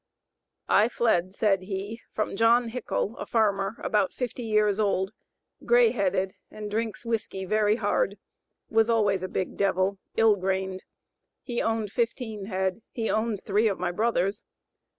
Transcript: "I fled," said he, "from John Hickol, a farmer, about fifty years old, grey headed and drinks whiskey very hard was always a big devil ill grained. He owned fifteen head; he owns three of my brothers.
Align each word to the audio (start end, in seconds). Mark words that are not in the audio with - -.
"I 0.67 0.89
fled," 0.89 1.35
said 1.35 1.61
he, 1.61 2.01
"from 2.11 2.35
John 2.35 2.69
Hickol, 2.71 3.15
a 3.19 3.27
farmer, 3.27 3.75
about 3.83 4.11
fifty 4.13 4.41
years 4.41 4.79
old, 4.79 5.13
grey 5.63 5.91
headed 5.91 6.33
and 6.49 6.71
drinks 6.71 7.05
whiskey 7.05 7.45
very 7.45 7.75
hard 7.75 8.17
was 8.67 8.89
always 8.89 9.21
a 9.21 9.27
big 9.27 9.57
devil 9.57 9.99
ill 10.17 10.37
grained. 10.37 10.83
He 11.43 11.61
owned 11.61 11.91
fifteen 11.91 12.45
head; 12.45 12.81
he 12.91 13.11
owns 13.11 13.43
three 13.43 13.67
of 13.67 13.77
my 13.77 13.91
brothers. 13.91 14.43